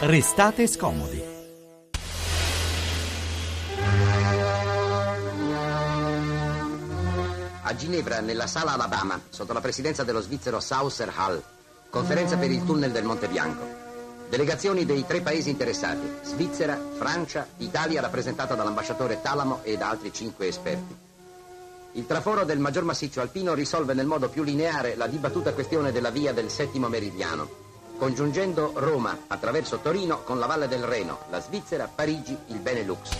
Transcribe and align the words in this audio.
Restate 0.00 0.68
scomodi. 0.68 1.20
A 7.62 7.74
Ginevra, 7.74 8.20
nella 8.20 8.46
sala 8.46 8.74
Alabama, 8.74 9.20
sotto 9.28 9.52
la 9.52 9.60
presidenza 9.60 10.04
dello 10.04 10.20
svizzero 10.20 10.60
Sauser 10.60 11.12
Hall, 11.16 11.42
conferenza 11.90 12.36
per 12.36 12.52
il 12.52 12.64
tunnel 12.64 12.92
del 12.92 13.02
Monte 13.02 13.26
Bianco. 13.26 13.64
Delegazioni 14.30 14.86
dei 14.86 15.04
tre 15.04 15.20
paesi 15.20 15.50
interessati, 15.50 16.08
Svizzera, 16.22 16.80
Francia, 16.96 17.48
Italia 17.56 18.00
rappresentata 18.00 18.54
dall'ambasciatore 18.54 19.20
Talamo 19.20 19.64
e 19.64 19.76
da 19.76 19.88
altri 19.88 20.12
cinque 20.12 20.46
esperti. 20.46 20.96
Il 21.94 22.06
traforo 22.06 22.44
del 22.44 22.60
maggior 22.60 22.84
massiccio 22.84 23.20
alpino 23.20 23.52
risolve 23.52 23.94
nel 23.94 24.06
modo 24.06 24.28
più 24.28 24.44
lineare 24.44 24.94
la 24.94 25.08
dibattuta 25.08 25.52
questione 25.52 25.90
della 25.90 26.10
via 26.10 26.32
del 26.32 26.50
settimo 26.50 26.86
meridiano, 26.86 27.66
congiungendo 27.98 28.72
Roma 28.76 29.24
attraverso 29.26 29.78
Torino 29.78 30.22
con 30.22 30.38
la 30.38 30.46
Valle 30.46 30.68
del 30.68 30.84
Reno, 30.84 31.18
la 31.30 31.40
Svizzera, 31.40 31.90
Parigi, 31.92 32.36
il 32.46 32.60
Benelux. 32.60 33.10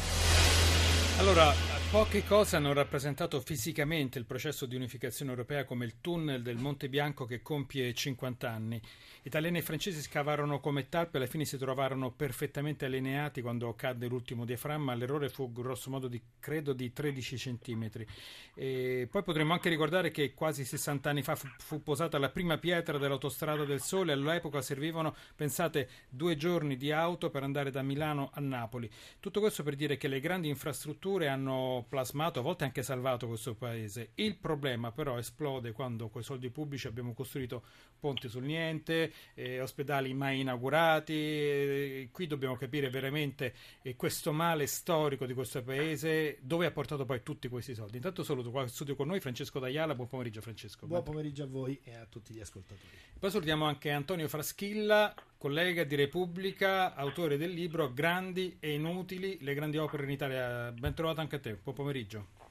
Allora, 1.18 1.52
poche 1.90 2.22
cose 2.22 2.56
hanno 2.56 2.74
rappresentato 2.74 3.40
fisicamente 3.40 4.18
il 4.18 4.26
processo 4.26 4.66
di 4.66 4.76
unificazione 4.76 5.30
europea 5.30 5.64
come 5.64 5.86
il 5.86 6.02
tunnel 6.02 6.42
del 6.42 6.58
Monte 6.58 6.90
Bianco 6.90 7.24
che 7.24 7.40
compie 7.40 7.94
50 7.94 8.50
anni. 8.50 8.78
Italiani 9.22 9.58
e 9.58 9.62
francesi 9.62 10.02
scavarono 10.02 10.60
come 10.60 10.90
talpe 10.90 11.16
e 11.16 11.20
alla 11.20 11.30
fine 11.30 11.46
si 11.46 11.56
trovarono 11.56 12.10
perfettamente 12.10 12.84
allineati 12.84 13.40
quando 13.40 13.74
cadde 13.74 14.06
l'ultimo 14.06 14.44
diaframma. 14.44 14.94
L'errore 14.94 15.30
fu 15.30 15.50
grosso 15.50 15.88
modo 15.88 16.08
di, 16.08 16.20
credo 16.38 16.74
di 16.74 16.92
13 16.92 17.38
centimetri. 17.38 18.06
E 18.54 19.08
poi 19.10 19.22
potremmo 19.22 19.54
anche 19.54 19.70
ricordare 19.70 20.10
che 20.10 20.34
quasi 20.34 20.64
60 20.64 21.08
anni 21.08 21.22
fa 21.22 21.36
fu, 21.36 21.48
fu 21.58 21.82
posata 21.82 22.18
la 22.18 22.28
prima 22.28 22.58
pietra 22.58 22.98
dell'autostrada 22.98 23.64
del 23.64 23.80
Sole. 23.80 24.12
All'epoca 24.12 24.60
servivano, 24.60 25.14
pensate, 25.34 25.88
due 26.10 26.36
giorni 26.36 26.76
di 26.76 26.92
auto 26.92 27.30
per 27.30 27.42
andare 27.42 27.70
da 27.70 27.82
Milano 27.82 28.30
a 28.34 28.40
Napoli. 28.40 28.90
Tutto 29.20 29.40
questo 29.40 29.62
per 29.62 29.74
dire 29.74 29.96
che 29.96 30.08
le 30.08 30.20
grandi 30.20 30.48
infrastrutture 30.48 31.28
hanno 31.28 31.77
plasmato, 31.82 32.40
a 32.40 32.42
volte 32.42 32.64
anche 32.64 32.82
salvato 32.82 33.26
questo 33.26 33.54
paese. 33.54 34.10
Il 34.14 34.36
problema 34.36 34.92
però 34.92 35.18
esplode 35.18 35.72
quando 35.72 36.08
con 36.08 36.20
i 36.20 36.24
soldi 36.24 36.50
pubblici 36.50 36.86
abbiamo 36.86 37.14
costruito 37.14 37.62
ponti 37.98 38.28
sul 38.28 38.44
niente, 38.44 39.12
eh, 39.34 39.60
ospedali 39.60 40.14
mai 40.14 40.40
inaugurati. 40.40 41.12
Eh, 41.12 42.08
qui 42.12 42.26
dobbiamo 42.26 42.56
capire 42.56 42.90
veramente 42.90 43.54
eh, 43.82 43.96
questo 43.96 44.32
male 44.32 44.66
storico 44.66 45.26
di 45.26 45.34
questo 45.34 45.62
paese, 45.62 46.38
dove 46.40 46.66
ha 46.66 46.70
portato 46.70 47.04
poi 47.04 47.22
tutti 47.22 47.48
questi 47.48 47.74
soldi. 47.74 47.96
Intanto 47.96 48.22
saluto 48.22 48.50
qua 48.50 48.62
in 48.62 48.68
studio 48.68 48.96
con 48.96 49.06
noi 49.08 49.20
Francesco 49.20 49.58
D'Aiala. 49.58 49.94
Buon 49.94 50.08
pomeriggio, 50.08 50.40
Francesco. 50.40 50.86
Buon 50.86 51.02
pomeriggio 51.02 51.44
a 51.44 51.46
voi 51.46 51.78
e 51.84 51.94
a 51.94 52.06
tutti 52.06 52.32
gli 52.32 52.40
ascoltatori. 52.40 52.96
Poi 53.18 53.30
salutiamo 53.30 53.64
anche 53.64 53.90
Antonio 53.90 54.28
Fraschilla, 54.28 55.12
collega 55.38 55.84
di 55.84 55.94
Repubblica, 55.94 56.94
autore 56.96 57.36
del 57.36 57.52
libro 57.52 57.92
Grandi 57.92 58.56
e 58.58 58.74
inutili, 58.74 59.38
le 59.40 59.54
grandi 59.54 59.78
opere 59.78 60.02
in 60.02 60.10
Italia. 60.10 60.72
Ben 60.72 60.92
trovato 60.94 61.20
anche 61.20 61.36
a 61.36 61.38
te. 61.38 61.56
Buon 61.62 61.76
pomeriggio. 61.76 62.47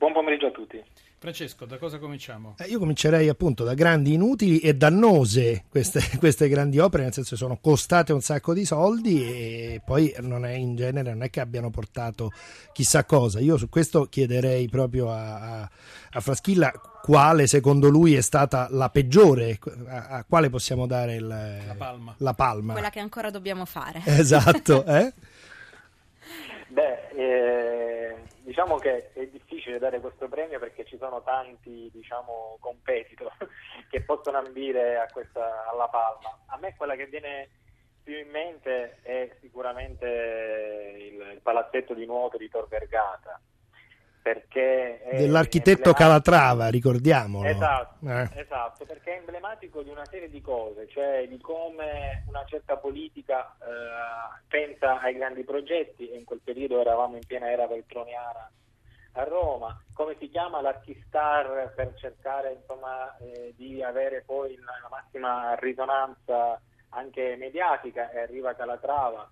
Buon 0.00 0.14
pomeriggio 0.14 0.46
a 0.46 0.50
tutti. 0.50 0.82
Francesco, 1.18 1.66
da 1.66 1.76
cosa 1.76 1.98
cominciamo? 1.98 2.54
Eh, 2.58 2.64
io 2.68 2.78
comincerei 2.78 3.28
appunto 3.28 3.64
da 3.64 3.74
grandi 3.74 4.14
inutili 4.14 4.58
e 4.58 4.74
dannose 4.74 5.64
queste, 5.68 6.00
queste, 6.18 6.48
grandi 6.48 6.78
opere, 6.78 7.02
nel 7.02 7.12
senso 7.12 7.32
che 7.32 7.36
sono 7.36 7.58
costate 7.60 8.14
un 8.14 8.22
sacco 8.22 8.54
di 8.54 8.64
soldi 8.64 9.22
e 9.22 9.82
poi 9.84 10.14
non 10.20 10.46
è 10.46 10.52
in 10.52 10.74
genere 10.74 11.10
non 11.10 11.22
è 11.22 11.28
che 11.28 11.40
abbiano 11.40 11.68
portato 11.68 12.30
chissà 12.72 13.04
cosa. 13.04 13.40
Io 13.40 13.58
su 13.58 13.68
questo 13.68 14.06
chiederei 14.06 14.70
proprio 14.70 15.10
a, 15.10 15.60
a, 15.60 15.70
a 16.12 16.20
Fraschilla 16.20 16.72
quale 17.02 17.46
secondo 17.46 17.90
lui 17.90 18.14
è 18.14 18.22
stata 18.22 18.68
la 18.70 18.88
peggiore, 18.88 19.58
a, 19.86 20.06
a 20.06 20.24
quale 20.26 20.48
possiamo 20.48 20.86
dare 20.86 21.16
il, 21.16 21.26
la, 21.26 21.74
palma. 21.76 22.14
la, 22.16 22.32
palma. 22.32 22.72
Quella 22.72 22.88
che 22.88 23.00
ancora 23.00 23.28
dobbiamo 23.28 23.66
fare. 23.66 24.00
Esatto, 24.06 24.82
eh? 24.88 25.12
Beh, 26.70 27.08
eh, 27.08 28.16
diciamo 28.42 28.78
che 28.78 29.12
è 29.12 29.26
difficile 29.26 29.80
dare 29.80 29.98
questo 29.98 30.28
premio 30.28 30.60
perché 30.60 30.84
ci 30.84 30.96
sono 30.98 31.20
tanti 31.22 31.90
diciamo, 31.92 32.58
competitor 32.60 33.32
che 33.90 34.02
possono 34.02 34.38
ambire 34.38 35.08
questa, 35.12 35.68
alla 35.68 35.88
palma. 35.88 36.38
A 36.46 36.58
me 36.58 36.76
quella 36.76 36.94
che 36.94 37.06
viene 37.06 37.48
più 38.04 38.16
in 38.16 38.30
mente 38.30 39.00
è 39.02 39.34
sicuramente 39.40 40.94
il, 40.96 41.32
il 41.32 41.40
palazzetto 41.42 41.92
di 41.92 42.06
nuoto 42.06 42.36
di 42.36 42.48
Tor 42.48 42.68
Vergata 42.68 43.40
perché 44.22 45.00
dell'architetto 45.12 45.92
Calatrava, 45.92 46.68
ricordiamolo. 46.68 47.48
Esatto, 47.48 48.06
eh. 48.06 48.28
esatto, 48.34 48.84
perché 48.84 49.14
è 49.14 49.18
emblematico 49.18 49.82
di 49.82 49.90
una 49.90 50.04
serie 50.04 50.28
di 50.28 50.40
cose, 50.40 50.88
cioè 50.88 51.26
di 51.28 51.38
come 51.40 52.24
una 52.28 52.44
certa 52.44 52.76
politica 52.76 53.56
eh, 53.60 54.40
pensa 54.48 55.00
ai 55.00 55.14
grandi 55.14 55.42
progetti, 55.44 56.10
e 56.10 56.18
in 56.18 56.24
quel 56.24 56.40
periodo 56.44 56.80
eravamo 56.80 57.16
in 57.16 57.26
piena 57.26 57.50
era 57.50 57.66
veltroniana 57.66 58.50
a 59.14 59.24
Roma, 59.24 59.82
come 59.92 60.16
si 60.20 60.28
chiama 60.28 60.60
l'Archistar 60.60 61.72
per 61.74 61.94
cercare 61.96 62.52
insomma, 62.52 63.16
eh, 63.18 63.54
di 63.56 63.82
avere 63.82 64.22
poi 64.24 64.54
la 64.56 64.88
massima 64.88 65.54
risonanza 65.56 66.60
anche 66.90 67.36
mediatica 67.36 68.10
e 68.10 68.20
arriva 68.20 68.54
Calatrava 68.54 69.28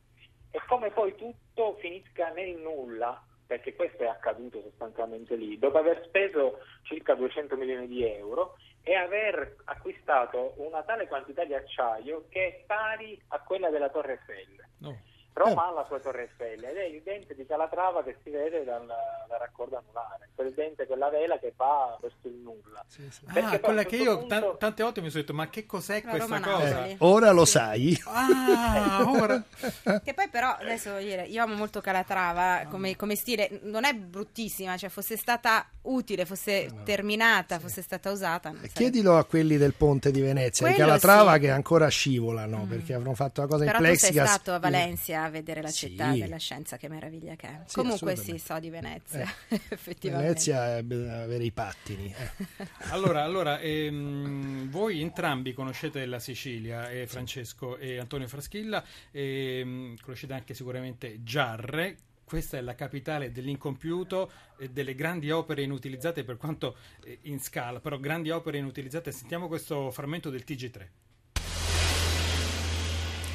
e 0.50 0.60
come 0.66 0.90
poi 0.90 1.14
tutto 1.14 1.76
finisca 1.78 2.30
nel 2.30 2.56
nulla 2.56 3.22
perché 3.48 3.74
questo 3.74 4.02
è 4.02 4.06
accaduto 4.06 4.60
sostanzialmente 4.60 5.34
lì, 5.34 5.58
dopo 5.58 5.78
aver 5.78 6.04
speso 6.06 6.58
circa 6.82 7.14
200 7.14 7.56
milioni 7.56 7.88
di 7.88 8.04
euro 8.04 8.58
e 8.82 8.94
aver 8.94 9.56
acquistato 9.64 10.52
una 10.56 10.82
tale 10.82 11.08
quantità 11.08 11.44
di 11.44 11.54
acciaio 11.54 12.26
che 12.28 12.46
è 12.46 12.64
pari 12.66 13.18
a 13.28 13.40
quella 13.40 13.70
della 13.70 13.88
Torre 13.88 14.20
Eiffel. 14.26 14.66
No. 14.80 14.98
Roma 15.38 15.68
ha 15.68 15.72
la 15.72 15.84
sua 15.86 15.98
Torre 16.00 16.22
Eiffel 16.22 16.64
ed 16.64 16.76
è 16.76 16.84
il 16.84 17.02
dente 17.02 17.34
di 17.34 17.46
Calatrava 17.46 18.02
che 18.02 18.16
si 18.22 18.30
vede 18.30 18.64
dal, 18.64 18.86
dal 18.86 19.38
raccordo 19.38 19.76
anulare, 19.76 20.28
quel 20.34 20.52
dente, 20.52 20.86
quella 20.86 21.08
vela 21.08 21.38
che 21.38 21.52
va 21.56 21.96
verso 22.00 22.28
il 22.28 22.34
nulla. 22.34 22.84
Sì, 22.86 23.08
sì. 23.10 23.24
Ah, 23.26 23.58
quella 23.58 23.84
che 23.84 23.96
io 23.96 24.18
punto... 24.18 24.52
t- 24.52 24.58
tante 24.58 24.82
volte 24.82 25.00
mi 25.00 25.10
sono 25.10 25.22
detto, 25.22 25.34
ma 25.34 25.48
che 25.48 25.66
cos'è 25.66 26.02
la 26.02 26.10
questa 26.10 26.38
Roma 26.38 26.40
cosa? 26.40 26.86
Eh, 26.86 26.96
ora 26.98 27.30
lo 27.30 27.44
sai. 27.44 27.98
Ah, 28.04 29.04
ora. 29.06 29.42
che 30.04 30.14
poi 30.14 30.28
però, 30.28 30.56
adesso 30.60 30.92
voglio 30.92 31.06
dire, 31.06 31.22
io 31.22 31.42
amo 31.42 31.54
molto 31.54 31.80
Calatrava 31.80 32.66
come, 32.68 32.96
come 32.96 33.14
stile, 33.14 33.60
non 33.62 33.84
è 33.84 33.94
bruttissima, 33.94 34.76
cioè 34.76 34.88
fosse 34.88 35.16
stata 35.16 35.66
utile, 35.82 36.24
fosse 36.24 36.68
no. 36.70 36.82
terminata, 36.84 37.56
sì. 37.56 37.62
fosse 37.62 37.82
stata 37.82 38.10
usata. 38.10 38.52
Chiedilo 38.72 39.16
a 39.16 39.24
quelli 39.24 39.56
del 39.56 39.74
ponte 39.74 40.10
di 40.10 40.20
Venezia, 40.20 40.66
Quello 40.66 40.82
di 40.82 40.88
Calatrava 40.88 41.34
sì. 41.34 41.40
che 41.40 41.50
ancora 41.50 41.88
scivolano 41.88 42.64
mm. 42.64 42.68
perché 42.68 42.94
avranno 42.94 43.14
fatto 43.14 43.40
la 43.40 43.46
cosa 43.46 43.64
però 43.64 43.78
in 43.78 43.84
plexiglass. 43.84 44.12
Però 44.14 44.24
tu 44.24 44.30
sei 44.30 44.38
stato 44.38 44.52
a 44.52 44.58
Valencia 44.58 45.27
a 45.28 45.30
vedere 45.30 45.62
la 45.62 45.70
città 45.70 46.12
sì. 46.12 46.20
della 46.20 46.36
scienza, 46.36 46.76
che 46.76 46.88
meraviglia 46.88 47.36
che 47.36 47.46
è. 47.46 47.60
Sì, 47.66 47.76
Comunque 47.76 48.16
sì, 48.16 48.38
so 48.38 48.58
di 48.58 48.70
Venezia, 48.70 49.26
eh. 49.48 49.60
effettivamente. 49.68 50.28
Venezia 50.28 50.76
è 50.76 50.78
avere 50.78 51.44
i 51.44 51.52
pattini. 51.52 52.14
Eh. 52.16 52.66
allora, 52.90 53.22
allora 53.22 53.58
ehm, 53.60 54.68
voi 54.68 55.00
entrambi 55.00 55.52
conoscete 55.52 56.04
la 56.06 56.18
Sicilia, 56.18 56.90
eh, 56.90 57.06
Francesco 57.06 57.76
e 57.76 57.98
Antonio 57.98 58.28
Fraschilla, 58.28 58.84
e, 59.10 59.58
ehm, 59.60 59.96
conoscete 60.02 60.32
anche 60.32 60.54
sicuramente 60.54 61.22
Giarre, 61.22 61.96
questa 62.24 62.58
è 62.58 62.60
la 62.60 62.74
capitale 62.74 63.32
dell'incompiuto 63.32 64.30
e 64.58 64.68
delle 64.68 64.94
grandi 64.94 65.30
opere 65.30 65.62
inutilizzate 65.62 66.24
per 66.24 66.36
quanto 66.36 66.76
eh, 67.02 67.20
in 67.22 67.40
scala, 67.40 67.80
però 67.80 67.98
grandi 67.98 68.30
opere 68.30 68.58
inutilizzate. 68.58 69.12
Sentiamo 69.12 69.48
questo 69.48 69.90
frammento 69.90 70.28
del 70.28 70.44
TG3. 70.46 70.86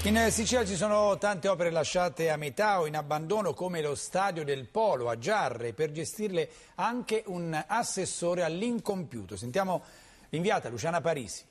In 0.06 0.28
Sicilia 0.32 0.66
ci 0.66 0.76
sono 0.76 1.18
tante 1.18 1.48
opere 1.48 1.70
lasciate 1.70 2.30
a 2.30 2.36
metà 2.36 2.82
o 2.82 2.88
in 2.88 2.98
abbandono 2.98 3.54
come 3.54 3.82
lo 3.82 3.96
stadio 3.96 4.44
del 4.44 4.68
Polo 4.68 5.10
a 5.10 5.18
Giarre, 5.18 5.72
per 5.72 5.92
gestirle 5.92 6.50
anche 6.76 7.24
un 7.28 7.58
assessore 7.66 8.44
all'incompiuto. 8.44 9.38
Sentiamo 9.38 9.82
l'inviata 10.28 10.68
Luciana 10.68 11.00
Parisi. 11.00 11.46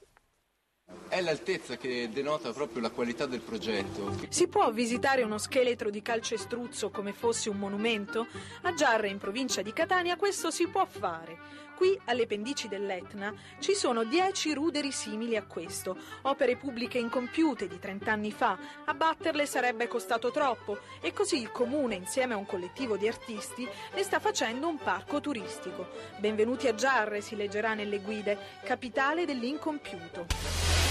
È 1.13 1.21
l'altezza 1.21 1.77
che 1.77 2.09
denota 2.11 2.53
proprio 2.53 2.81
la 2.81 2.89
qualità 2.89 3.27
del 3.27 3.41
progetto. 3.41 4.17
Si 4.31 4.49
può 4.49 4.71
visitare 4.73 5.23
uno 5.23 5.37
scheletro 5.37 5.91
di 5.91 6.01
calcestruzzo 6.01 6.89
come 6.89 7.13
fosse 7.13 7.51
un 7.51 7.59
monumento? 7.59 8.27
A 8.63 8.73
Giarre, 8.73 9.09
in 9.09 9.19
provincia 9.19 9.61
di 9.61 9.75
Catania, 9.75 10.17
questo 10.17 10.51
si 10.51 10.67
può 10.69 10.87
fare. 10.87 11.61
Qui, 11.75 11.99
alle 12.05 12.27
pendici 12.27 12.69
dell'Etna, 12.69 13.35
ci 13.59 13.75
sono 13.75 14.05
dieci 14.05 14.55
ruderi 14.55 14.93
simili 14.93 15.37
a 15.37 15.43
questo, 15.43 15.97
opere 16.23 16.57
pubbliche 16.57 16.99
incompiute 16.99 17.67
di 17.67 17.79
30 17.79 18.11
anni 18.11 18.31
fa. 18.31 18.57
Abbatterle 18.85 19.45
sarebbe 19.47 19.89
costato 19.89 20.31
troppo 20.31 20.79
e 21.01 21.13
così 21.13 21.41
il 21.41 21.51
comune, 21.51 21.97
insieme 21.97 22.35
a 22.35 22.39
un 22.39 22.47
collettivo 22.47 22.97
di 22.97 23.09
artisti, 23.09 23.69
ne 23.95 24.03
sta 24.03 24.21
facendo 24.21 24.69
un 24.69 24.79
parco 24.79 25.21
turistico. 25.21 25.89
Benvenuti 26.19 26.69
a 26.69 26.75
Giarre, 26.75 27.21
si 27.21 27.37
leggerà 27.37 27.75
nelle 27.75 27.99
guide, 27.99 28.39
capitale 28.63 29.27
dell'incompiuto. 29.27 30.82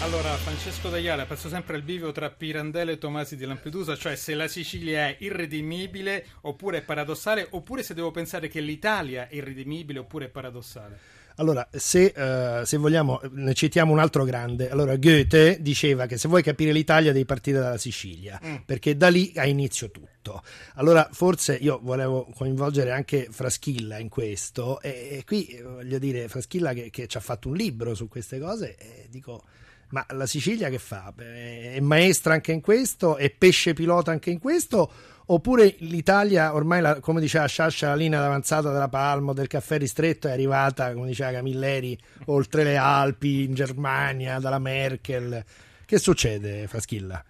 Allora, 0.00 0.30
Francesco 0.36 0.88
D'Aiala, 0.88 1.24
passo 1.24 1.48
sempre 1.48 1.74
al 1.74 1.82
bivio 1.82 2.12
tra 2.12 2.30
Pirandello 2.30 2.90
e 2.92 2.98
Tomasi 2.98 3.34
di 3.34 3.44
Lampedusa, 3.44 3.96
cioè 3.96 4.14
se 4.14 4.34
la 4.34 4.46
Sicilia 4.46 5.08
è 5.08 5.16
irredimibile 5.20 6.26
oppure 6.42 6.78
è 6.78 6.82
paradossale, 6.82 7.46
oppure 7.50 7.82
se 7.82 7.94
devo 7.94 8.10
pensare 8.10 8.48
che 8.48 8.60
l'Italia 8.60 9.28
è 9.28 9.34
irredimibile 9.34 9.98
oppure 9.98 10.28
paradossale. 10.28 10.98
Allora, 11.38 11.66
se, 11.70 12.12
uh, 12.16 12.64
se, 12.64 12.76
vogliamo, 12.76 13.20
ne 13.32 13.52
citiamo 13.52 13.92
un 13.92 13.98
altro 13.98 14.24
grande. 14.24 14.70
Allora, 14.70 14.96
Goethe 14.96 15.60
diceva 15.60 16.06
che 16.06 16.16
se 16.16 16.28
vuoi 16.28 16.42
capire 16.42 16.72
l'Italia 16.72 17.12
devi 17.12 17.26
partire 17.26 17.58
dalla 17.58 17.76
Sicilia, 17.76 18.40
mm. 18.42 18.54
perché 18.64 18.96
da 18.96 19.08
lì 19.08 19.32
ha 19.36 19.46
inizio 19.46 19.90
tutto. 19.90 20.42
Allora, 20.74 21.08
forse 21.10 21.54
io 21.54 21.80
volevo 21.82 22.28
coinvolgere 22.34 22.90
anche 22.90 23.28
Fraschilla 23.30 23.98
in 23.98 24.08
questo, 24.08 24.80
e, 24.80 25.08
e 25.18 25.24
qui 25.26 25.60
voglio 25.62 25.98
dire, 25.98 26.28
Fraschilla 26.28 26.72
che, 26.72 26.90
che, 26.90 27.06
ci 27.06 27.16
ha 27.16 27.20
fatto 27.20 27.48
un 27.48 27.56
libro 27.56 27.94
su 27.94 28.08
queste 28.08 28.38
cose, 28.38 28.76
e 28.76 29.06
dico 29.10 29.42
ma 29.90 30.04
la 30.10 30.26
Sicilia 30.26 30.68
che 30.68 30.78
fa? 30.78 31.12
È 31.16 31.78
maestra 31.80 32.34
anche 32.34 32.52
in 32.52 32.60
questo? 32.60 33.16
È 33.16 33.30
pesce 33.30 33.72
pilota 33.72 34.10
anche 34.10 34.30
in 34.30 34.40
questo? 34.40 34.90
Oppure 35.28 35.74
l'Italia, 35.78 36.54
ormai, 36.54 36.80
la, 36.80 37.00
come 37.00 37.20
diceva 37.20 37.46
Sciascia, 37.46 37.88
la 37.88 37.94
linea 37.96 38.20
d'avanzata 38.20 38.70
della 38.70 38.88
Palmo, 38.88 39.32
del 39.32 39.48
caffè 39.48 39.76
ristretto, 39.78 40.28
è 40.28 40.32
arrivata, 40.32 40.92
come 40.92 41.08
diceva 41.08 41.32
Camilleri, 41.32 41.98
oltre 42.26 42.62
le 42.62 42.76
Alpi, 42.76 43.42
in 43.44 43.54
Germania, 43.54 44.38
dalla 44.38 44.60
Merkel. 44.60 45.44
Che 45.84 45.98
succede, 45.98 46.68
Fraschilla? 46.68 47.24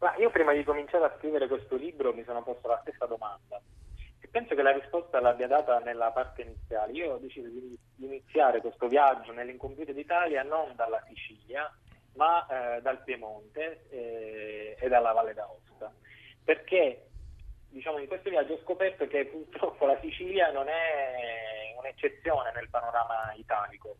Ma 0.00 0.14
io 0.18 0.30
prima 0.30 0.52
di 0.52 0.64
cominciare 0.64 1.04
a 1.04 1.14
scrivere 1.18 1.46
questo 1.46 1.76
libro 1.76 2.12
mi 2.12 2.24
sono 2.24 2.42
posto 2.42 2.68
la 2.68 2.78
stessa 2.82 3.06
domanda 3.06 3.53
penso 4.34 4.56
che 4.56 4.62
la 4.62 4.72
risposta 4.72 5.20
l'abbia 5.20 5.46
data 5.46 5.78
nella 5.78 6.10
parte 6.10 6.42
iniziale. 6.42 6.90
Io 6.90 7.12
ho 7.12 7.18
deciso 7.18 7.46
di 7.46 7.78
iniziare 7.98 8.60
questo 8.60 8.88
viaggio 8.88 9.30
nell'incompiuta 9.30 9.92
d'Italia 9.92 10.42
non 10.42 10.74
dalla 10.74 11.00
Sicilia, 11.06 11.72
ma 12.14 12.44
eh, 12.48 12.82
dal 12.82 13.00
Piemonte 13.04 13.86
eh, 13.90 14.76
e 14.76 14.88
dalla 14.88 15.12
Valle 15.12 15.34
d'Aosta, 15.34 15.94
perché 16.42 17.06
diciamo, 17.68 17.98
in 17.98 18.08
questo 18.08 18.28
viaggio 18.28 18.54
ho 18.54 18.60
scoperto 18.62 19.06
che 19.06 19.26
purtroppo 19.26 19.86
la 19.86 20.00
Sicilia 20.00 20.50
non 20.50 20.66
è 20.66 21.72
un'eccezione 21.78 22.50
nel 22.56 22.68
panorama 22.70 23.32
italico. 23.36 23.98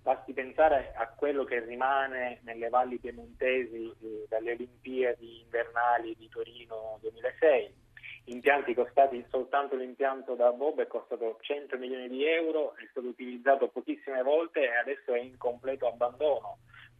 Basti 0.00 0.32
pensare 0.32 0.94
a 0.96 1.08
quello 1.08 1.44
che 1.44 1.60
rimane 1.60 2.40
nelle 2.44 2.70
valli 2.70 2.96
piemontesi 2.96 3.94
eh, 4.00 4.24
dalle 4.30 4.52
Olimpiadi 4.52 5.42
invernali 5.42 6.16
di 6.16 6.28
Torino 6.30 6.96
2006 7.02 7.82
impianti 8.24 8.74
costati 8.74 9.24
soltanto 9.28 9.76
l'impianto 9.76 10.34
da 10.34 10.50
Bob 10.52 10.80
è 10.80 10.86
costato 10.86 11.38
100 11.40 11.76
milioni 11.76 12.08
di 12.08 12.24
euro, 12.24 12.74
è 12.76 12.86
stato 12.90 13.06
utilizzato 13.06 13.68
pochissime 13.68 14.22
volte 14.22 14.60
e 14.62 14.76
adesso 14.76 15.12
è 15.12 15.20
in 15.20 15.36
completo 15.36 15.86
abbandono 15.86 16.58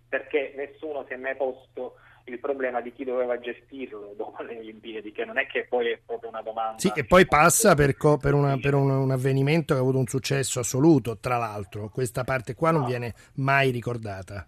perché 0.09 0.53
nessuno 0.55 1.05
si 1.07 1.15
è 1.15 1.17
mai 1.17 1.35
posto 1.35 1.97
il 2.27 2.39
problema 2.39 2.81
di 2.81 2.93
chi 2.93 3.05
doveva 3.05 3.39
gestirlo 3.39 4.15
dopo 4.17 4.43
le 4.45 4.59
Olimpiadi, 4.59 5.13
che 5.13 5.25
non 5.25 5.39
è 5.39 5.47
che 5.47 5.67
poi 5.69 5.91
è 5.91 6.01
proprio 6.05 6.31
una 6.31 6.43
domanda. 6.43 6.79
Sì, 6.79 6.93
e 6.95 7.05
poi 7.05 7.27
passa 7.27 7.75
per, 7.75 7.97
co- 7.97 8.17
per, 8.17 8.35
una, 8.35 8.57
per 8.59 8.75
un, 8.75 8.91
un, 8.91 9.11
avvenimento 9.11 9.75
che 9.75 9.81
ha 9.81 9.83
avuto 9.83 9.99
un 9.99 10.07
successo 10.07 10.61
assoluto, 10.61 11.19
tra 11.19 11.37
l'altro, 11.37 11.89
questa 11.89 12.25
parte 12.25 12.55
qua 12.55 12.71
non 12.71 12.83
no. 12.83 12.87
viene 12.87 13.15
mai 13.37 13.71
ricordata. 13.71 14.47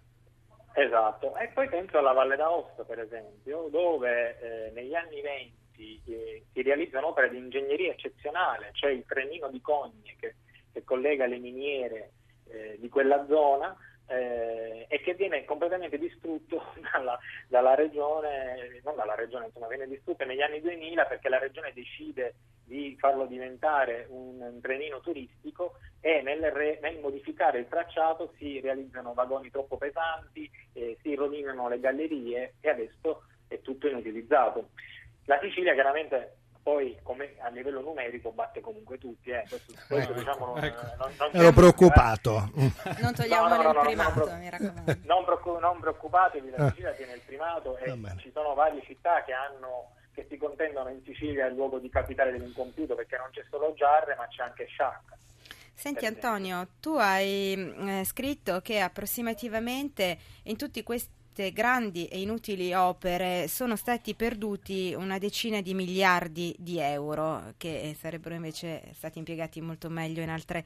Esatto, 0.73 1.35
e 1.37 1.49
poi 1.53 1.67
penso 1.69 1.97
alla 1.97 2.13
Valle 2.13 2.35
d'Aosta 2.35 2.83
per 2.83 2.99
esempio, 2.99 3.67
dove 3.71 4.37
eh, 4.39 4.71
negli 4.71 4.93
anni 4.93 5.21
20 5.21 5.66
si, 5.77 6.43
si 6.51 6.61
realizza 6.61 6.97
un'opera 6.97 7.27
di 7.27 7.37
ingegneria 7.37 7.91
eccezionale, 7.91 8.71
cioè 8.73 8.91
il 8.91 9.05
trenino 9.05 9.49
di 9.49 9.61
Cogne 9.61 10.15
che, 10.19 10.35
che 10.73 10.83
collega 10.83 11.25
le 11.25 11.37
miniere 11.37 12.11
eh, 12.49 12.77
di 12.79 12.89
quella 12.89 13.25
zona 13.27 13.77
eh, 14.07 14.85
e 14.87 15.01
che 15.01 15.13
viene 15.13 15.45
completamente 15.45 15.97
distrutto 15.97 16.73
dalla, 16.91 17.17
dalla, 17.47 17.75
regione, 17.75 18.81
non 18.83 18.95
dalla 18.95 19.15
regione, 19.15 19.45
insomma, 19.45 19.67
viene 19.67 19.87
distrutto 19.87 20.25
negli 20.25 20.41
anni 20.41 20.61
2000 20.61 21.05
perché 21.05 21.29
la 21.29 21.39
regione 21.39 21.71
decide 21.73 22.35
di 22.63 22.97
farlo 22.99 23.25
diventare 23.25 24.07
un, 24.09 24.41
un 24.41 24.59
trenino 24.61 24.99
turistico 24.99 25.75
e 26.01 26.21
nel, 26.21 26.51
re, 26.51 26.79
nel, 26.81 26.99
modificare 26.99 27.59
il 27.59 27.67
tracciato 27.67 28.33
si 28.37 28.59
realizzano 28.59 29.13
vagoni 29.13 29.49
troppo 29.49 29.77
pesanti, 29.77 30.49
eh, 30.73 30.97
si 31.01 31.15
rovinano 31.15 31.69
le 31.69 31.79
gallerie 31.79 32.55
e 32.59 32.69
adesso 32.69 33.23
è 33.47 33.61
tutto 33.61 33.87
inutilizzato. 33.87 34.69
La 35.27 35.39
Sicilia 35.41 35.73
chiaramente 35.73 36.37
poi 36.67 36.97
come, 37.01 37.35
a 37.39 37.47
livello 37.47 37.79
numerico 37.79 38.31
batte 38.31 38.59
comunque 38.59 38.97
tutti. 38.97 39.29
Eh. 39.29 39.45
Questo, 39.47 39.71
questo 39.87 40.11
ecco, 40.11 40.19
diciamo, 40.19 40.55
ecco. 40.57 40.81
Non, 40.97 41.13
non 41.17 41.29
Ero 41.31 41.51
preoccupato. 41.53 42.51
Eh. 42.57 42.71
Non 42.99 43.13
togliamo 43.13 43.47
no, 43.47 43.55
no, 43.55 43.61
no, 43.61 43.71
il 43.71 43.85
primato, 43.85 44.25
non, 44.25 44.39
mi 44.39 44.49
raccomando. 44.49 44.95
Non, 45.03 45.23
preoccup- 45.23 45.61
non 45.61 45.79
preoccupatevi, 45.79 46.49
la 46.49 46.69
Sicilia 46.69 46.91
tiene 46.91 47.13
il 47.13 47.21
primato 47.25 47.77
e 47.77 47.97
ci 48.17 48.31
sono 48.33 48.53
varie 48.53 48.81
città 48.83 49.23
che 49.23 49.31
hanno 49.31 49.91
che 50.13 50.25
si 50.27 50.35
contendono 50.35 50.89
in 50.89 51.01
Sicilia 51.05 51.45
il 51.45 51.53
luogo 51.53 51.77
di 51.77 51.89
capitale 51.89 52.31
dell'incompiuto 52.31 52.95
perché 52.95 53.17
non 53.17 53.29
c'è 53.31 53.45
solo 53.49 53.73
Giarre 53.73 54.15
ma 54.15 54.27
c'è 54.27 54.43
anche 54.43 54.65
Sciacca. 54.65 55.17
Senti 55.73 56.05
Antonio, 56.07 56.67
tu 56.81 56.95
hai 56.95 57.53
eh, 57.53 58.03
scritto 58.03 58.59
che 58.61 58.79
approssimativamente 58.79 60.17
in 60.43 60.57
tutti 60.57 60.81
questi 60.81 61.16
queste 61.37 61.53
grandi 61.53 62.07
e 62.07 62.19
inutili 62.19 62.73
opere 62.73 63.47
sono 63.47 63.75
stati 63.75 64.15
perduti 64.15 64.95
una 64.97 65.19
decina 65.19 65.61
di 65.61 65.75
miliardi 65.75 66.55
di 66.57 66.79
euro 66.79 67.53
che 67.57 67.95
sarebbero 67.99 68.33
invece 68.33 68.81
stati 68.93 69.19
impiegati 69.19 69.61
molto 69.61 69.87
meglio 69.87 70.23
in 70.23 70.29
altre 70.29 70.65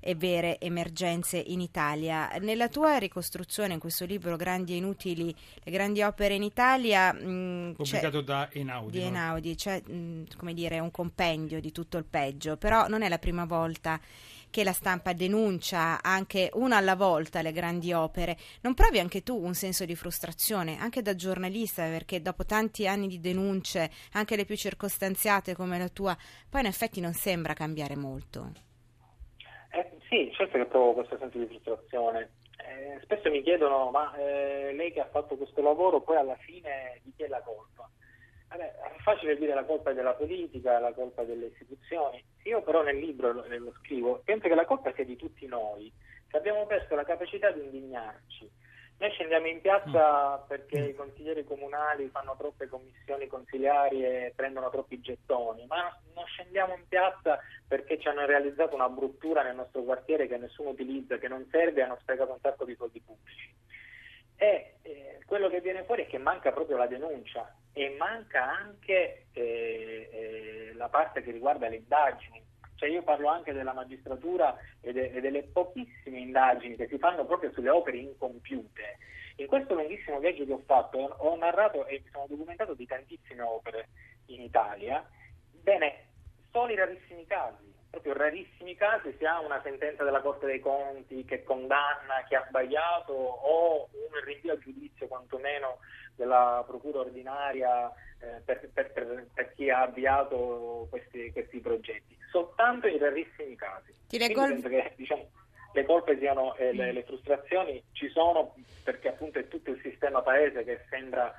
e 0.00 0.16
vere 0.16 0.58
emergenze 0.58 1.38
in 1.38 1.60
Italia. 1.60 2.28
Nella 2.40 2.68
tua 2.68 2.96
ricostruzione, 2.96 3.74
in 3.74 3.78
questo 3.78 4.04
libro 4.04 4.34
Grandi 4.34 4.72
e 4.72 4.76
inutili, 4.78 5.32
le 5.62 5.70
grandi 5.70 6.02
opere 6.02 6.34
in 6.34 6.42
Italia, 6.42 7.12
mh, 7.12 7.30
mm, 7.30 7.70
pubblicato 7.74 8.20
da 8.22 8.48
Einaudi, 8.50 8.98
di 8.98 9.04
Einaudi 9.04 9.54
c'è 9.54 9.80
mh, 9.86 9.94
mm, 9.94 10.22
come 10.36 10.52
dire 10.52 10.80
un 10.80 10.90
compendio 10.90 11.60
di 11.60 11.70
tutto 11.70 11.96
il 11.96 12.04
peggio, 12.04 12.56
però 12.56 12.88
non 12.88 13.02
è 13.02 13.08
la 13.08 13.18
prima 13.18 13.44
volta 13.44 14.00
che 14.52 14.62
la 14.64 14.72
stampa 14.72 15.14
denuncia 15.14 16.02
anche 16.02 16.50
una 16.52 16.76
alla 16.76 16.94
volta 16.94 17.40
le 17.40 17.52
grandi 17.52 17.94
opere. 17.94 18.36
Non 18.60 18.74
provi 18.74 18.98
anche 18.98 19.22
tu 19.22 19.34
un 19.42 19.54
senso 19.54 19.86
di 19.86 19.96
frustrazione, 19.96 20.76
anche 20.78 21.00
da 21.00 21.14
giornalista, 21.14 21.84
perché 21.88 22.20
dopo 22.20 22.44
tanti 22.44 22.86
anni 22.86 23.08
di 23.08 23.18
denunce, 23.18 23.90
anche 24.12 24.36
le 24.36 24.44
più 24.44 24.54
circostanziate 24.54 25.54
come 25.54 25.78
la 25.78 25.88
tua, 25.88 26.14
poi 26.50 26.60
in 26.60 26.66
effetti 26.66 27.00
non 27.00 27.14
sembra 27.14 27.54
cambiare 27.54 27.96
molto. 27.96 28.52
Eh, 29.70 29.90
sì, 30.10 30.30
certo 30.34 30.58
che 30.58 30.66
provo 30.66 30.92
questo 30.92 31.16
senso 31.16 31.38
di 31.38 31.46
frustrazione. 31.46 32.32
Eh, 32.58 33.00
spesso 33.04 33.30
mi 33.30 33.42
chiedono, 33.42 33.90
ma 33.90 34.14
eh, 34.16 34.74
lei 34.74 34.92
che 34.92 35.00
ha 35.00 35.08
fatto 35.08 35.34
questo 35.36 35.62
lavoro, 35.62 36.02
poi 36.02 36.16
alla 36.16 36.36
fine 36.36 37.00
di 37.02 37.12
chi 37.16 37.22
è 37.22 37.28
la 37.28 37.40
colpa? 37.40 37.71
Vabbè, 38.52 38.74
è 38.74 39.00
facile 39.00 39.38
dire 39.38 39.54
la 39.54 39.64
colpa 39.64 39.92
è 39.92 39.94
della 39.94 40.12
politica, 40.12 40.78
la 40.78 40.92
colpa 40.92 41.22
delle 41.24 41.46
istituzioni. 41.46 42.22
Io 42.44 42.60
però 42.60 42.82
nel 42.82 42.98
libro 42.98 43.32
lo, 43.32 43.44
lo 43.48 43.72
scrivo, 43.78 44.20
penso 44.24 44.46
che 44.46 44.54
la 44.54 44.66
colpa 44.66 44.92
sia 44.92 45.06
di 45.06 45.16
tutti 45.16 45.46
noi, 45.46 45.90
che 46.28 46.36
abbiamo 46.36 46.66
perso 46.66 46.94
la 46.94 47.04
capacità 47.04 47.50
di 47.50 47.62
indignarci. 47.62 48.50
Noi 48.98 49.10
scendiamo 49.12 49.46
in 49.46 49.62
piazza 49.62 50.36
mm. 50.36 50.46
perché 50.48 50.78
i 50.78 50.94
consiglieri 50.94 51.44
comunali 51.44 52.10
fanno 52.10 52.36
troppe 52.36 52.68
commissioni 52.68 53.26
consigliari 53.26 54.04
e 54.04 54.32
prendono 54.36 54.68
troppi 54.68 55.00
gettoni, 55.00 55.64
ma 55.66 55.98
non 56.14 56.26
scendiamo 56.26 56.74
in 56.74 56.86
piazza 56.86 57.38
perché 57.66 57.98
ci 57.98 58.08
hanno 58.08 58.26
realizzato 58.26 58.74
una 58.74 58.90
bruttura 58.90 59.42
nel 59.42 59.56
nostro 59.56 59.82
quartiere 59.82 60.28
che 60.28 60.36
nessuno 60.36 60.68
utilizza, 60.68 61.16
che 61.16 61.28
non 61.28 61.48
serve 61.50 61.80
e 61.80 61.84
hanno 61.84 61.98
sprecato 62.02 62.32
un 62.32 62.40
sacco 62.42 62.66
di 62.66 62.74
soldi 62.76 63.00
pubblici. 63.00 63.50
E 64.36 64.74
eh, 64.82 65.20
quello 65.24 65.48
che 65.48 65.62
viene 65.62 65.84
fuori 65.84 66.02
è 66.02 66.06
che 66.06 66.18
manca 66.18 66.52
proprio 66.52 66.76
la 66.76 66.86
denuncia 66.86 67.50
e 67.72 67.94
manca 67.98 68.58
anche 68.58 69.26
eh, 69.32 70.08
eh, 70.12 70.72
la 70.74 70.88
parte 70.88 71.22
che 71.22 71.30
riguarda 71.30 71.68
le 71.68 71.76
indagini. 71.76 72.42
Cioè 72.74 72.88
io 72.90 73.02
parlo 73.02 73.28
anche 73.28 73.52
della 73.52 73.72
magistratura 73.72 74.56
e, 74.80 74.92
de- 74.92 75.10
e, 75.10 75.20
delle 75.20 75.44
pochissime 75.44 76.18
indagini 76.18 76.76
che 76.76 76.88
si 76.88 76.98
fanno 76.98 77.24
proprio 77.24 77.52
sulle 77.52 77.70
opere 77.70 77.98
incompiute. 77.98 78.98
In 79.36 79.46
questo 79.46 79.74
lunghissimo 79.74 80.18
viaggio 80.18 80.44
che 80.44 80.52
ho 80.52 80.62
fatto 80.66 80.98
ho 80.98 81.36
narrato 81.36 81.86
e 81.86 82.00
mi 82.04 82.10
sono 82.10 82.26
documentato 82.28 82.74
di 82.74 82.86
tantissime 82.86 83.42
opere 83.42 83.88
in 84.26 84.42
Italia. 84.42 85.08
Bene, 85.50 86.06
solo 86.50 86.72
i 86.72 86.76
rarissimi 86.76 87.24
casi 87.26 87.71
proprio 87.92 88.14
rarissimi 88.14 88.74
casi 88.74 89.14
si 89.18 89.26
ha 89.26 89.38
una 89.40 89.60
sentenza 89.62 90.02
della 90.02 90.22
Corte 90.22 90.46
dei 90.46 90.60
Conti 90.60 91.26
che 91.26 91.42
condanna 91.44 92.24
chi 92.26 92.34
ha 92.34 92.44
sbagliato 92.48 93.12
o 93.12 93.90
un 93.92 94.24
rinvio 94.24 94.54
a 94.54 94.58
giudizio 94.58 95.06
quantomeno 95.08 95.78
della 96.16 96.64
Procura 96.66 97.00
ordinaria 97.00 97.92
eh, 98.18 98.40
per, 98.46 98.70
per, 98.72 98.92
per, 98.92 99.26
per, 99.34 99.52
chi 99.54 99.68
ha 99.68 99.82
avviato 99.82 100.86
questi, 100.88 101.30
questi, 101.32 101.60
progetti. 101.60 102.16
Soltanto 102.30 102.86
in 102.86 102.98
rarissimi 102.98 103.56
casi. 103.56 103.92
Ti 104.08 104.16
leggo 104.16 104.46
il... 104.46 104.62
che, 104.62 104.94
diciamo, 104.96 105.28
le 105.74 105.84
colpe 105.84 106.16
siano, 106.18 106.54
eh, 106.54 106.72
le, 106.72 106.92
le 106.92 107.02
frustrazioni 107.02 107.82
ci 107.92 108.08
sono 108.08 108.54
perché 108.82 109.08
appunto 109.08 109.38
è 109.38 109.48
tutto 109.48 109.70
il 109.70 109.80
sistema 109.82 110.22
paese 110.22 110.64
che 110.64 110.80
sembra 110.88 111.34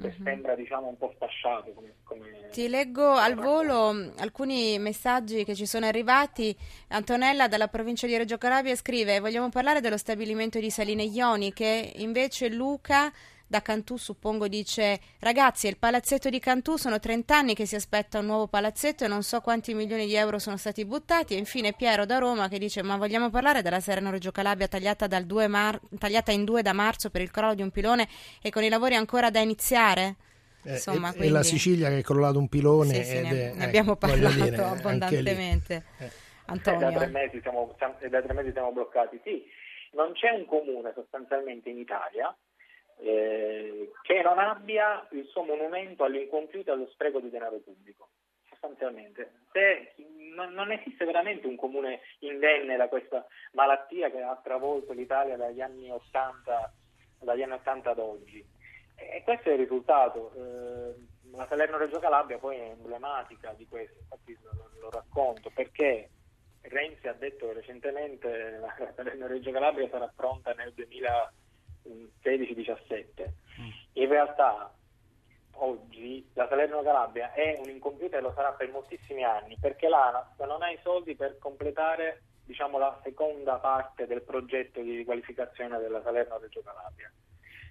che 0.00 0.08
mm-hmm. 0.08 0.24
sembra 0.24 0.54
diciamo 0.54 0.88
un 0.88 0.96
po' 0.96 1.12
sfasciato. 1.16 1.72
Come, 1.72 1.94
come 2.04 2.48
Ti 2.52 2.68
leggo 2.68 3.10
al 3.12 3.34
volo 3.34 4.12
alcuni 4.18 4.78
messaggi 4.78 5.44
che 5.44 5.54
ci 5.54 5.66
sono 5.66 5.86
arrivati. 5.86 6.56
Antonella 6.88 7.48
dalla 7.48 7.68
provincia 7.68 8.06
di 8.06 8.16
Reggio 8.16 8.38
Calabria 8.38 8.76
scrive: 8.76 9.20
Vogliamo 9.20 9.48
parlare 9.48 9.80
dello 9.80 9.96
stabilimento 9.96 10.58
di 10.60 10.70
Saline 10.70 11.02
Ioniche? 11.04 11.92
Invece 11.96 12.48
Luca 12.48 13.12
da 13.48 13.62
Cantù, 13.62 13.96
suppongo, 13.96 14.46
dice 14.46 15.00
ragazzi, 15.20 15.68
il 15.68 15.78
palazzetto 15.78 16.28
di 16.28 16.38
Cantù 16.38 16.76
sono 16.76 17.00
30 17.00 17.34
anni 17.34 17.54
che 17.54 17.64
si 17.64 17.74
aspetta 17.74 18.18
un 18.18 18.26
nuovo 18.26 18.46
palazzetto 18.46 19.04
e 19.04 19.08
non 19.08 19.22
so 19.22 19.40
quanti 19.40 19.72
milioni 19.72 20.06
di 20.06 20.14
euro 20.14 20.38
sono 20.38 20.58
stati 20.58 20.84
buttati. 20.84 21.34
E 21.34 21.38
infine 21.38 21.72
Piero 21.72 22.04
da 22.04 22.18
Roma 22.18 22.48
che 22.48 22.58
dice 22.58 22.82
ma 22.82 22.96
vogliamo 22.96 23.30
parlare 23.30 23.62
della 23.62 23.80
Sereno 23.80 24.10
Reggio 24.10 24.30
Calabria 24.30 24.68
tagliata, 24.68 25.08
mar- 25.48 25.80
tagliata 25.98 26.30
in 26.30 26.44
due 26.44 26.60
da 26.60 26.74
marzo 26.74 27.08
per 27.08 27.22
il 27.22 27.30
crollo 27.30 27.54
di 27.54 27.62
un 27.62 27.70
pilone 27.70 28.06
e 28.42 28.50
con 28.50 28.62
i 28.62 28.68
lavori 28.68 28.94
ancora 28.94 29.30
da 29.30 29.40
iniziare? 29.40 30.16
Eh, 30.64 30.72
Insomma, 30.72 31.08
e, 31.08 31.12
quindi... 31.12 31.28
e, 31.28 31.30
la 31.30 31.42
Sicilia 31.42 31.88
che 31.88 31.98
è 31.98 32.02
crollato 32.02 32.38
un 32.38 32.48
pilone. 32.48 33.02
Sì, 33.02 33.04
sì, 33.04 33.20
ne, 33.22 33.52
è, 33.52 33.54
ne, 33.54 33.64
abbiamo 33.64 33.96
parlato 33.96 34.42
dire, 34.42 34.56
abbondantemente. 34.56 35.84
Eh. 35.98 36.10
Antonio. 36.46 36.90
Da 36.90 36.96
tre, 36.96 37.06
mesi 37.06 37.40
siamo, 37.40 37.74
da 37.78 38.22
tre 38.22 38.32
mesi 38.34 38.52
siamo 38.52 38.72
bloccati. 38.72 39.18
Sì, 39.24 39.42
non 39.92 40.12
c'è 40.12 40.30
un 40.30 40.44
comune 40.44 40.92
sostanzialmente 40.94 41.70
in 41.70 41.78
Italia 41.78 42.34
eh, 43.00 43.92
che 44.02 44.22
non 44.22 44.38
abbia 44.38 45.06
il 45.12 45.26
suo 45.26 45.42
monumento 45.42 46.04
all'incompiuto 46.04 46.70
e 46.70 46.72
allo 46.74 46.88
spreco 46.88 47.20
di 47.20 47.30
denaro 47.30 47.58
pubblico. 47.58 48.08
Sostanzialmente, 48.48 49.30
Se, 49.52 49.94
non, 50.34 50.52
non, 50.52 50.72
esiste 50.72 51.04
veramente 51.04 51.46
un 51.46 51.56
comune 51.56 52.00
indenne 52.20 52.76
da 52.76 52.88
questa 52.88 53.24
malattia 53.52 54.10
che 54.10 54.20
ha 54.20 54.34
travolto 54.42 54.92
l'Italia 54.92 55.36
dagli 55.36 55.60
anni 55.60 55.90
80, 55.90 56.72
dagli 57.20 57.42
anni 57.42 57.52
80 57.52 57.90
ad 57.90 57.98
oggi. 57.98 58.44
E 58.96 59.22
questo 59.22 59.50
è 59.50 59.52
il 59.52 59.58
risultato. 59.58 60.32
Eh, 60.34 61.36
la 61.36 61.46
Salerno-Reggio 61.46 62.00
Calabria 62.00 62.38
poi 62.38 62.56
è 62.56 62.70
emblematica 62.70 63.52
di 63.52 63.66
questo, 63.68 64.00
infatti 64.00 64.36
lo, 64.42 64.70
lo 64.80 64.90
racconto, 64.90 65.50
perché 65.54 66.10
Renzi 66.62 67.06
ha 67.06 67.12
detto 67.12 67.52
recentemente 67.52 68.28
che 68.76 68.84
la 68.84 68.92
Salerno-Reggio 68.96 69.52
Calabria 69.52 69.88
sarà 69.88 70.10
pronta 70.14 70.52
nel 70.52 70.72
2000 70.72 71.32
16-17. 72.22 73.28
Mm. 73.60 73.68
In 73.94 74.08
realtà 74.08 74.72
oggi 75.60 76.28
la 76.34 76.46
Salerno 76.48 76.82
Calabria 76.82 77.32
è 77.32 77.58
un 77.62 77.68
incompiuta 77.68 78.18
e 78.18 78.20
lo 78.20 78.32
sarà 78.34 78.52
per 78.52 78.70
moltissimi 78.70 79.24
anni 79.24 79.56
perché 79.60 79.88
l'ANAS 79.88 80.38
non 80.46 80.62
ha 80.62 80.70
i 80.70 80.78
soldi 80.82 81.16
per 81.16 81.38
completare 81.38 82.22
diciamo, 82.44 82.78
la 82.78 82.98
seconda 83.02 83.56
parte 83.56 84.06
del 84.06 84.22
progetto 84.22 84.80
di 84.80 84.96
riqualificazione 84.96 85.78
della 85.78 86.02
Salerno 86.02 86.38
Reggio 86.38 86.62
Calabria 86.62 87.12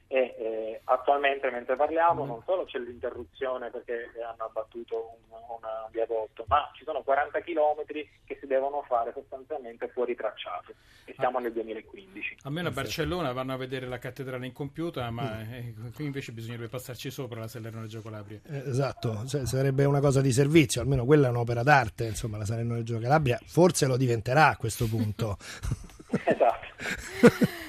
e 0.07 0.35
eh, 0.37 0.81
attualmente 0.85 1.49
mentre 1.51 1.75
parliamo 1.75 2.25
non 2.25 2.41
solo 2.45 2.63
c'è 2.65 2.79
l'interruzione 2.79 3.69
perché 3.69 4.09
hanno 4.23 4.45
abbattuto 4.45 5.17
un, 5.29 5.37
un 5.37 5.91
viadotto, 5.91 6.45
ma 6.47 6.71
ci 6.75 6.83
sono 6.85 7.01
40 7.01 7.41
km 7.41 7.83
che 8.25 8.37
si 8.39 8.47
devono 8.47 8.83
fare 8.87 9.11
sostanzialmente 9.13 9.89
fuori 9.89 10.15
tracciato 10.15 10.73
e 11.05 11.13
siamo 11.17 11.37
ah. 11.37 11.41
nel 11.41 11.53
2015. 11.53 12.37
Almeno 12.43 12.69
a 12.69 12.71
Barcellona 12.71 13.33
vanno 13.33 13.53
a 13.53 13.57
vedere 13.57 13.85
la 13.85 13.99
cattedrale 13.99 14.45
incompiuta, 14.45 15.09
ma 15.11 15.43
mm. 15.43 15.53
eh, 15.53 15.73
qui 15.93 16.05
invece 16.05 16.31
bisognerebbe 16.31 16.69
passarci 16.69 17.11
sopra 17.11 17.41
la 17.41 17.47
Salerno 17.47 17.81
Reggio 17.81 18.01
Calabria. 18.01 18.39
Eh, 18.47 18.69
esatto, 18.69 19.25
cioè, 19.27 19.45
sarebbe 19.45 19.83
una 19.83 19.99
cosa 19.99 20.21
di 20.21 20.31
servizio, 20.31 20.81
almeno 20.81 21.05
quella 21.05 21.27
è 21.27 21.29
un'opera 21.29 21.63
d'arte, 21.63 22.05
insomma 22.05 22.37
la 22.37 22.45
Salerno 22.45 22.75
Reggio 22.75 22.97
Calabria 22.99 23.39
forse 23.45 23.87
lo 23.87 23.97
diventerà 23.97 24.47
a 24.47 24.57
questo 24.57 24.87
punto. 24.87 25.37
esatto. 26.23 26.65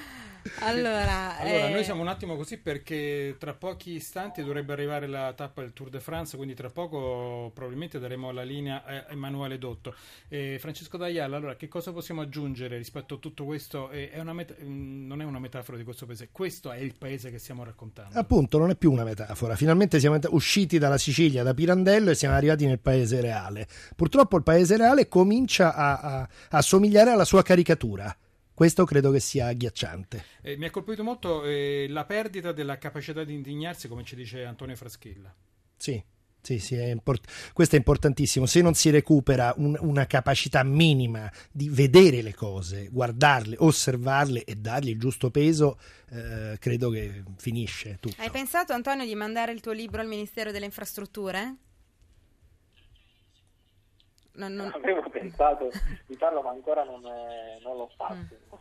Allora, 0.61 1.37
allora 1.37 1.67
eh... 1.67 1.71
noi 1.71 1.83
siamo 1.83 2.01
un 2.01 2.07
attimo 2.07 2.35
così 2.35 2.57
perché 2.57 3.35
tra 3.37 3.53
pochi 3.53 3.93
istanti 3.93 4.43
dovrebbe 4.43 4.73
arrivare 4.73 5.07
la 5.07 5.33
tappa 5.33 5.61
del 5.61 5.73
Tour 5.73 5.89
de 5.89 5.99
France, 5.99 6.35
quindi 6.35 6.53
tra 6.53 6.69
poco 6.69 7.51
probabilmente 7.53 7.99
daremo 7.99 8.31
la 8.31 8.43
linea 8.43 8.83
a 8.83 9.05
Emanuele 9.09 9.57
Dotto. 9.57 9.95
Eh, 10.27 10.57
Francesco 10.59 10.97
D'Aiala, 10.97 11.35
allora 11.35 11.55
che 11.55 11.67
cosa 11.67 11.91
possiamo 11.91 12.21
aggiungere 12.21 12.77
rispetto 12.77 13.15
a 13.15 13.17
tutto 13.17 13.45
questo? 13.45 13.89
Eh, 13.89 14.11
è 14.11 14.21
met- 14.23 14.61
mm, 14.61 15.07
non 15.07 15.21
è 15.21 15.25
una 15.25 15.39
metafora 15.39 15.77
di 15.77 15.83
questo 15.83 16.05
paese, 16.05 16.29
questo 16.31 16.71
è 16.71 16.77
il 16.79 16.95
paese 16.97 17.31
che 17.31 17.39
stiamo 17.39 17.63
raccontando. 17.63 18.17
Appunto, 18.17 18.57
non 18.57 18.69
è 18.69 18.75
più 18.75 18.91
una 18.91 19.03
metafora. 19.03 19.55
Finalmente 19.55 19.99
siamo 19.99 20.17
usciti 20.29 20.77
dalla 20.77 20.97
Sicilia, 20.97 21.43
da 21.43 21.53
Pirandello 21.53 22.11
e 22.11 22.15
siamo 22.15 22.35
arrivati 22.35 22.65
nel 22.65 22.79
paese 22.79 23.21
reale. 23.21 23.67
Purtroppo 23.95 24.37
il 24.37 24.43
paese 24.43 24.77
reale 24.77 25.07
comincia 25.07 25.73
a, 25.73 25.99
a, 25.99 26.29
a 26.49 26.61
somigliare 26.61 27.11
alla 27.11 27.25
sua 27.25 27.43
caricatura. 27.43 28.15
Questo 28.59 28.83
credo 28.83 29.09
che 29.09 29.21
sia 29.21 29.47
agghiacciante. 29.47 30.25
Eh, 30.41 30.57
mi 30.57 30.65
ha 30.65 30.69
colpito 30.69 31.01
molto 31.01 31.45
eh, 31.45 31.85
la 31.87 32.03
perdita 32.03 32.51
della 32.51 32.77
capacità 32.77 33.23
di 33.23 33.33
indignarsi, 33.33 33.87
come 33.87 34.03
ci 34.03 34.17
dice 34.17 34.43
Antonio 34.43 34.75
Fraschilla. 34.75 35.33
Sì, 35.77 36.03
sì, 36.41 36.59
sì, 36.59 36.75
è 36.75 36.87
import- 36.87 37.53
questo 37.53 37.75
è 37.75 37.77
importantissimo. 37.77 38.45
Se 38.45 38.61
non 38.61 38.73
si 38.73 38.89
recupera 38.89 39.53
un, 39.55 39.77
una 39.79 40.05
capacità 40.07 40.61
minima 40.63 41.31
di 41.49 41.69
vedere 41.69 42.21
le 42.21 42.33
cose, 42.33 42.89
guardarle, 42.91 43.55
osservarle 43.59 44.43
e 44.43 44.55
dargli 44.55 44.89
il 44.89 44.99
giusto 44.99 45.31
peso, 45.31 45.79
eh, 46.09 46.57
credo 46.59 46.89
che 46.89 47.23
finisce 47.37 47.95
tutto. 48.01 48.21
Hai 48.21 48.29
pensato, 48.29 48.73
Antonio, 48.73 49.05
di 49.05 49.15
mandare 49.15 49.53
il 49.53 49.61
tuo 49.61 49.71
libro 49.71 50.01
al 50.01 50.07
Ministero 50.07 50.51
delle 50.51 50.65
Infrastrutture? 50.65 51.55
Non, 54.33 54.53
non... 54.53 54.71
Avevo 54.73 55.09
pensato 55.09 55.69
di 56.05 56.15
farlo, 56.15 56.41
ma 56.41 56.51
ancora 56.51 56.83
non, 56.83 57.05
è, 57.05 57.59
non 57.61 57.77
l'ho 57.77 57.89
fatto. 57.95 58.15
Mm. 58.15 58.57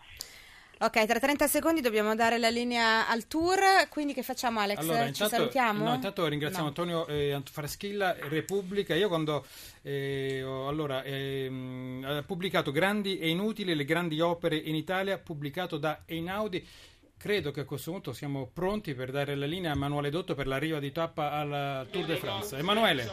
Ok, 0.80 1.06
tra 1.06 1.18
30 1.18 1.48
secondi 1.48 1.80
dobbiamo 1.80 2.14
dare 2.14 2.38
la 2.38 2.50
linea 2.50 3.08
al 3.08 3.26
tour, 3.26 3.58
quindi 3.88 4.14
che 4.14 4.22
facciamo 4.22 4.60
Alex? 4.60 4.78
Allora, 4.78 5.02
Ci 5.02 5.08
intanto, 5.08 5.34
salutiamo? 5.34 5.84
No, 5.84 5.94
intanto 5.94 6.26
ringraziamo 6.28 6.62
no. 6.62 6.68
Antonio 6.68 7.06
eh, 7.08 7.42
Fraschilla, 7.50 8.14
Repubblica. 8.28 8.94
Io 8.94 9.08
quando 9.08 9.44
eh, 9.82 10.40
ho, 10.44 10.68
allora, 10.68 11.02
eh, 11.02 11.50
ha 12.04 12.22
pubblicato 12.22 12.70
Grandi 12.70 13.18
e 13.18 13.28
Inutili, 13.28 13.74
le 13.74 13.84
grandi 13.84 14.20
opere 14.20 14.56
in 14.56 14.76
Italia, 14.76 15.18
pubblicato 15.18 15.78
da 15.78 16.02
Einaudi. 16.06 16.64
Credo 17.16 17.50
che 17.50 17.62
a 17.62 17.64
questo 17.64 17.90
punto 17.90 18.12
siamo 18.12 18.46
pronti 18.46 18.94
per 18.94 19.10
dare 19.10 19.34
la 19.34 19.46
linea 19.46 19.72
a 19.72 19.74
Emanuele 19.74 20.10
Dotto 20.10 20.36
per 20.36 20.46
l'arrivo 20.46 20.78
di 20.78 20.92
tappa 20.92 21.32
al 21.32 21.88
Tour 21.90 22.04
de 22.04 22.16
France. 22.18 22.56
Emanuele. 22.56 23.04